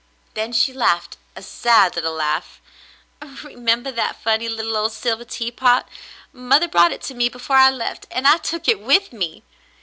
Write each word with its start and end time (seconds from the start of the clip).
Then 0.33 0.51
she 0.51 0.73
laughed 0.73 1.17
a 1.35 1.43
sad 1.43 1.95
little 1.95 2.15
laugh. 2.15 2.59
"Remember 3.43 3.91
that 3.91 4.19
funny 4.19 4.49
little 4.49 4.75
old 4.75 4.93
silver 4.93 5.25
teapot. 5.25 5.87
Mother 6.33 6.67
brought 6.67 6.91
it 6.91 7.03
to 7.03 7.13
me 7.13 7.29
before 7.29 7.57
I 7.57 7.69
left, 7.69 8.07
and 8.09 8.25
I 8.27 8.39
took 8.39 8.67
it 8.67 8.79
with 8.79 9.13
me 9.13 9.43